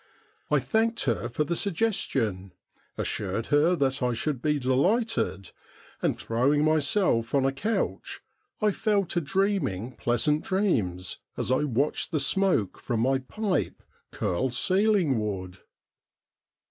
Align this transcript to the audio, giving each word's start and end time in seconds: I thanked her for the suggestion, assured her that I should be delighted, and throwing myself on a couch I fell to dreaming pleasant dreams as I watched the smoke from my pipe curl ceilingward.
I 0.49 0.57
thanked 0.57 1.01
her 1.03 1.29
for 1.29 1.43
the 1.43 1.55
suggestion, 1.55 2.53
assured 2.97 3.45
her 3.53 3.75
that 3.75 4.01
I 4.01 4.13
should 4.13 4.41
be 4.41 4.57
delighted, 4.57 5.51
and 6.01 6.17
throwing 6.17 6.63
myself 6.65 7.35
on 7.35 7.45
a 7.45 7.51
couch 7.51 8.19
I 8.63 8.71
fell 8.71 9.05
to 9.05 9.21
dreaming 9.21 9.91
pleasant 9.95 10.43
dreams 10.45 11.19
as 11.37 11.51
I 11.51 11.65
watched 11.65 12.09
the 12.09 12.19
smoke 12.19 12.79
from 12.79 12.99
my 13.01 13.19
pipe 13.19 13.83
curl 14.09 14.49
ceilingward. 14.49 15.59